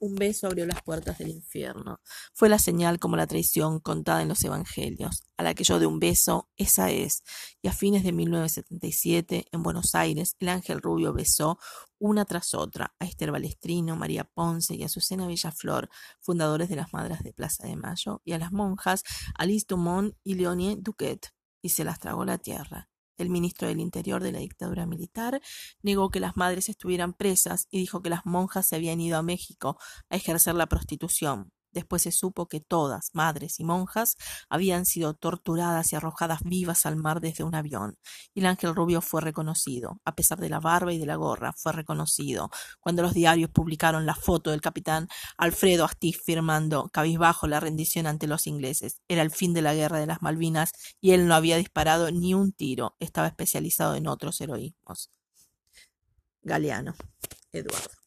[0.00, 2.00] Un beso abrió las puertas del infierno.
[2.34, 5.22] Fue la señal como la traición contada en los evangelios.
[5.36, 7.22] A la que yo de un beso, esa es.
[7.62, 11.58] Y a fines de 1977, en Buenos Aires, el ángel rubio besó
[11.98, 15.88] una tras otra a Esther Balestrino, María Ponce y Azucena Villaflor,
[16.20, 19.04] fundadores de las Madres de Plaza de Mayo, y a las monjas
[19.36, 21.32] Alice Dumont y Leonie Duquet,
[21.62, 22.90] y se las tragó la tierra.
[23.16, 25.40] El ministro del Interior de la dictadura militar
[25.82, 29.22] negó que las madres estuvieran presas y dijo que las monjas se habían ido a
[29.22, 29.78] México
[30.10, 31.52] a ejercer la prostitución.
[31.74, 34.16] Después se supo que todas, madres y monjas,
[34.48, 37.98] habían sido torturadas y arrojadas vivas al mar desde un avión.
[38.32, 41.52] Y el ángel rubio fue reconocido, a pesar de la barba y de la gorra,
[41.52, 42.50] fue reconocido
[42.80, 48.26] cuando los diarios publicaron la foto del capitán Alfredo Astiz firmando cabizbajo la rendición ante
[48.26, 49.00] los ingleses.
[49.08, 52.34] Era el fin de la guerra de las Malvinas y él no había disparado ni
[52.34, 55.10] un tiro, estaba especializado en otros heroísmos.
[56.42, 56.94] Galeano,
[57.52, 58.03] Eduardo.